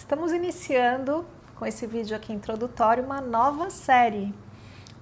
[0.00, 4.34] Estamos iniciando com esse vídeo aqui introdutório uma nova série,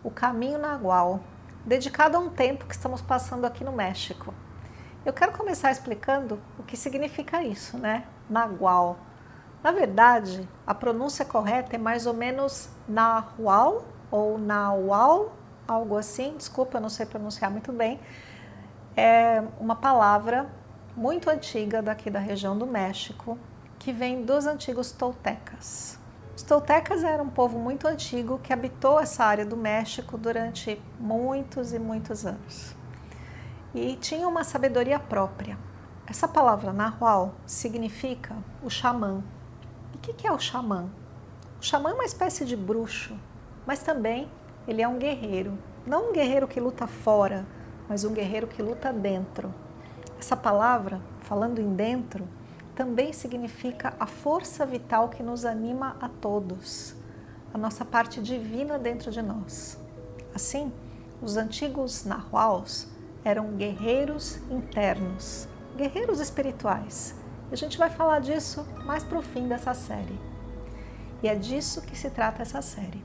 [0.02, 1.20] O Caminho Nagual,
[1.64, 4.34] dedicado a um tempo que estamos passando aqui no México.
[5.06, 8.06] Eu quero começar explicando o que significa isso, né?
[8.28, 8.98] Nagual.
[9.62, 15.32] Na verdade, a pronúncia correta é mais ou menos Nahual ou Naual,
[15.66, 16.36] algo assim.
[16.36, 18.00] Desculpa, eu não sei pronunciar muito bem.
[18.96, 20.50] É uma palavra
[20.96, 23.38] muito antiga daqui da região do México,
[23.78, 25.98] que vem dos antigos toltecas.
[26.36, 31.72] Os toltecas eram um povo muito antigo que habitou essa área do México durante muitos
[31.72, 32.74] e muitos anos.
[33.74, 35.58] E tinha uma sabedoria própria.
[36.06, 39.22] Essa palavra nahual significa o xamã.
[39.92, 40.88] E o que é o xamã?
[41.60, 43.18] O xamã é uma espécie de bruxo,
[43.66, 44.30] mas também
[44.66, 45.58] ele é um guerreiro.
[45.86, 47.46] Não um guerreiro que luta fora,
[47.88, 49.52] mas um guerreiro que luta dentro.
[50.18, 52.28] Essa palavra, falando em dentro,
[52.78, 56.94] também significa a força vital que nos anima a todos,
[57.52, 59.76] a nossa parte divina dentro de nós.
[60.32, 60.72] Assim,
[61.20, 62.86] os antigos Nahuals
[63.24, 67.16] eram guerreiros internos, guerreiros espirituais.
[67.50, 70.16] E a gente vai falar disso mais para o fim dessa série.
[71.20, 73.02] E é disso que se trata essa série.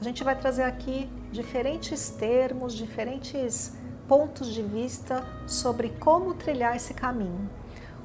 [0.00, 3.72] A gente vai trazer aqui diferentes termos, diferentes
[4.06, 7.50] pontos de vista sobre como trilhar esse caminho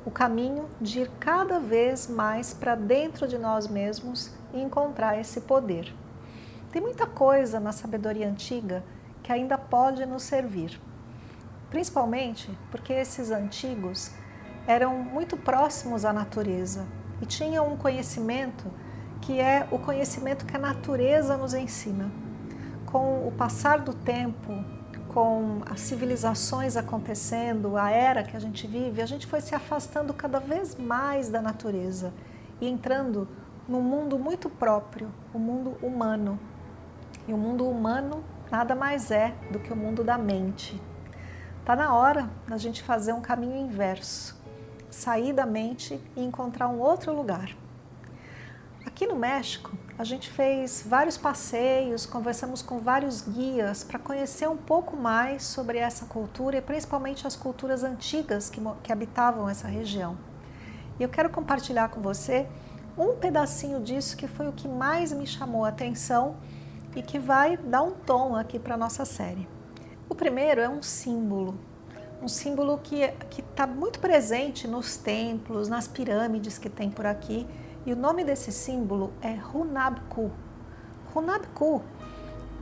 [0.06, 5.42] o caminho de ir cada vez mais para dentro de nós mesmos e encontrar esse
[5.42, 5.94] poder.
[6.72, 8.84] Tem muita coisa na sabedoria antiga
[9.22, 10.80] que ainda pode nos servir,
[11.70, 14.12] principalmente porque esses antigos
[14.66, 16.86] eram muito próximos à natureza
[17.22, 18.72] e tinham um conhecimento
[19.22, 22.12] que é o conhecimento que a natureza nos ensina.
[22.86, 24.52] Com o passar do tempo,
[25.12, 30.14] com as civilizações acontecendo, a era que a gente vive, a gente foi se afastando
[30.14, 32.14] cada vez mais da natureza
[32.62, 33.28] e entrando
[33.68, 36.40] num mundo muito próprio, o mundo humano.
[37.28, 40.82] E o mundo humano nada mais é do que o mundo da mente.
[41.60, 44.42] Está na hora da gente fazer um caminho inverso,
[44.90, 47.54] sair da mente e encontrar um outro lugar.
[48.86, 54.58] Aqui no México, a gente fez vários passeios, conversamos com vários guias para conhecer um
[54.58, 60.18] pouco mais sobre essa cultura e principalmente as culturas antigas que, que habitavam essa região.
[61.00, 62.48] E eu quero compartilhar com você
[62.98, 66.36] um pedacinho disso que foi o que mais me chamou a atenção
[66.96, 69.48] e que vai dar um tom aqui para a nossa série.
[70.10, 71.60] O primeiro é um símbolo,
[72.24, 77.46] um símbolo que está muito presente nos templos, nas pirâmides que tem por aqui
[77.86, 80.32] e o nome desse símbolo é Hunabku.
[81.16, 81.82] Hunabku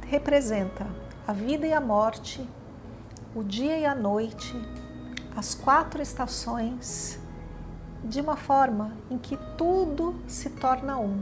[0.07, 0.87] representa
[1.27, 2.47] a vida e a morte,
[3.35, 4.55] o dia e a noite,
[5.35, 7.19] as quatro estações,
[8.03, 11.21] de uma forma em que tudo se torna um.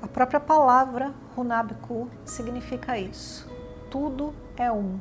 [0.00, 3.48] A própria palavra Hunabku significa isso.
[3.90, 4.98] Tudo é um.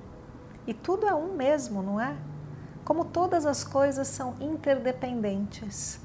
[0.68, 2.16] E tudo é um mesmo, não é?
[2.84, 6.00] Como todas as coisas são interdependentes.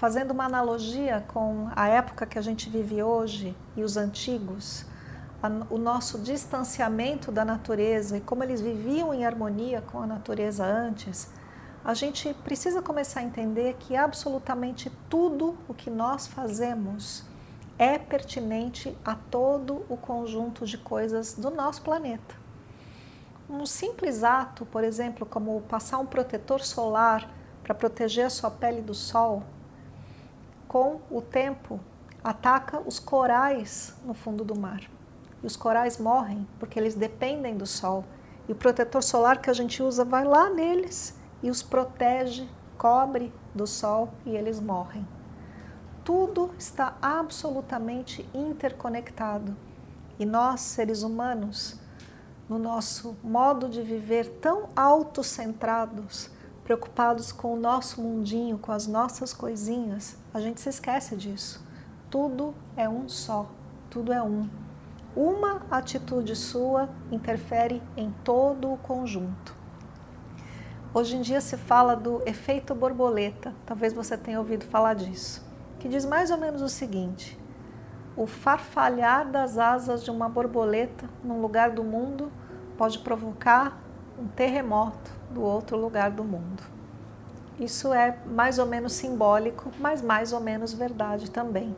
[0.00, 4.86] Fazendo uma analogia com a época que a gente vive hoje e os antigos,
[5.68, 11.28] o nosso distanciamento da natureza e como eles viviam em harmonia com a natureza antes,
[11.84, 17.22] a gente precisa começar a entender que absolutamente tudo o que nós fazemos
[17.78, 22.34] é pertinente a todo o conjunto de coisas do nosso planeta.
[23.50, 27.30] Um simples ato, por exemplo, como passar um protetor solar
[27.62, 29.42] para proteger a sua pele do sol,
[30.70, 31.80] com o tempo,
[32.22, 34.80] ataca os corais no fundo do mar.
[35.42, 38.04] E os corais morrem porque eles dependem do sol.
[38.48, 43.32] E o protetor solar que a gente usa vai lá neles e os protege, cobre
[43.52, 45.04] do sol e eles morrem.
[46.04, 49.56] Tudo está absolutamente interconectado.
[50.20, 51.80] E nós, seres humanos,
[52.48, 56.30] no nosso modo de viver tão autocentrados,
[56.70, 61.60] preocupados com o nosso mundinho, com as nossas coisinhas, a gente se esquece disso.
[62.08, 63.50] Tudo é um só,
[63.90, 64.48] tudo é um.
[65.16, 69.52] Uma atitude sua interfere em todo o conjunto.
[70.94, 75.44] Hoje em dia se fala do efeito borboleta, talvez você tenha ouvido falar disso.
[75.80, 77.36] que diz mais ou menos o seguinte:
[78.16, 82.30] o farfalhar das asas de uma borboleta num lugar do mundo
[82.78, 83.76] pode provocar
[84.20, 86.62] um terremoto do outro lugar do mundo.
[87.58, 91.74] Isso é mais ou menos simbólico, mas mais ou menos verdade também.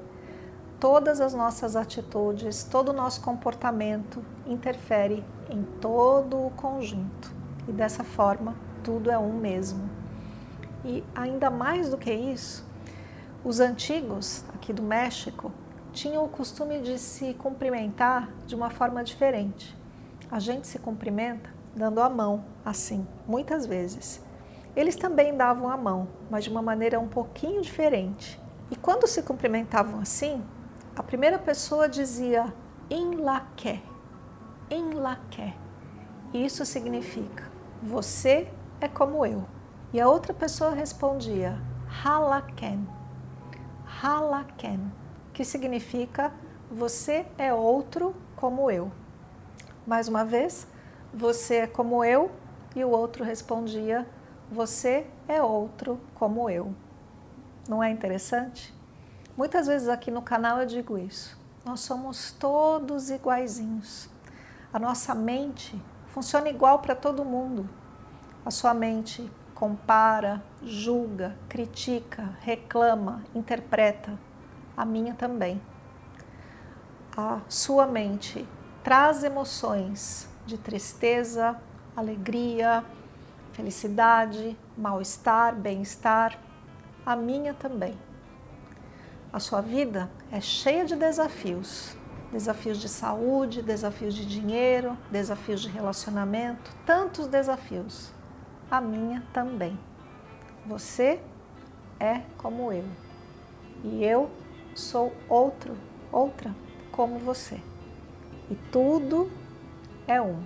[0.81, 7.33] Todas as nossas atitudes, todo o nosso comportamento interfere em todo o conjunto.
[7.69, 9.89] E dessa forma, tudo é um mesmo.
[10.85, 12.67] E ainda mais do que isso,
[13.45, 15.53] os antigos aqui do México
[15.93, 19.77] tinham o costume de se cumprimentar de uma forma diferente.
[20.29, 24.21] A gente se cumprimenta dando a mão, assim, muitas vezes.
[24.75, 28.41] Eles também davam a mão, mas de uma maneira um pouquinho diferente.
[28.71, 30.43] E quando se cumprimentavam assim,
[30.97, 32.53] a primeira pessoa dizia
[32.89, 33.83] em laque,
[34.71, 35.55] em laque.
[36.33, 37.51] Isso significa
[37.83, 38.49] você
[38.81, 39.45] é como eu.
[39.93, 41.59] E a outra pessoa respondia
[42.05, 42.89] halaken,
[44.03, 44.91] halaken,
[45.35, 46.33] que significa
[46.71, 48.91] você é outro como eu.
[49.87, 50.67] Mais uma vez,
[51.13, 52.31] você é como eu,
[52.75, 54.07] e o outro respondia
[54.53, 56.75] você é outro como eu.
[57.67, 58.75] Não é interessante?
[59.35, 61.39] Muitas vezes aqui no canal eu digo isso.
[61.65, 64.11] Nós somos todos iguaizinhos.
[64.71, 67.67] A nossa mente funciona igual para todo mundo.
[68.45, 74.19] A sua mente compara, julga, critica, reclama, interpreta.
[74.77, 75.63] A minha também.
[77.17, 78.47] A sua mente
[78.85, 81.61] traz emoções de tristeza,
[81.97, 82.85] alegria,
[83.53, 86.39] felicidade, mal-estar, bem-estar,
[87.05, 87.97] a minha também.
[89.33, 91.97] A sua vida é cheia de desafios.
[92.31, 98.11] Desafios de saúde, desafios de dinheiro, desafios de relacionamento, tantos desafios.
[98.71, 99.79] A minha também.
[100.67, 101.21] Você
[102.01, 102.85] é como eu.
[103.85, 104.31] E eu
[104.75, 105.77] sou outro,
[106.11, 106.55] outra
[106.91, 107.61] como você.
[108.51, 109.31] E tudo
[110.07, 110.43] é um.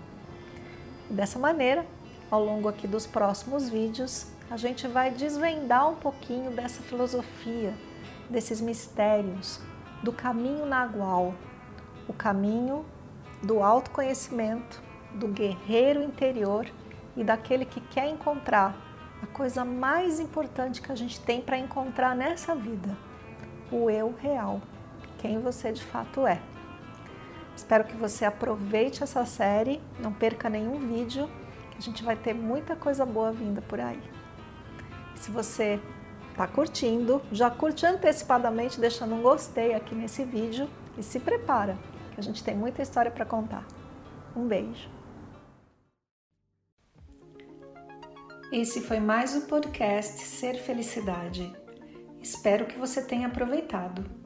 [1.09, 1.87] Dessa maneira,
[2.31, 7.75] ao longo aqui dos próximos vídeos, a gente vai desvendar um pouquinho dessa filosofia,
[8.29, 9.61] desses mistérios,
[10.03, 11.35] do caminho nagual,
[12.09, 12.85] o caminho
[13.43, 14.83] do autoconhecimento,
[15.15, 16.67] do guerreiro interior
[17.17, 18.77] e daquele que quer encontrar
[19.23, 22.97] a coisa mais importante que a gente tem para encontrar nessa vida,
[23.73, 24.61] o eu real,
[25.19, 26.41] quem você de fato é.
[27.57, 31.29] Espero que você aproveite essa série, não perca nenhum vídeo
[31.77, 34.03] a gente vai ter muita coisa boa vinda por aí.
[35.15, 35.81] Se você
[36.31, 41.79] está curtindo, já curte antecipadamente deixando um gostei aqui nesse vídeo e se prepara,
[42.15, 43.67] que a gente tem muita história para contar.
[44.35, 44.89] Um beijo.
[48.53, 51.55] Esse foi mais o podcast Ser Felicidade.
[52.23, 54.26] Espero que você tenha aproveitado.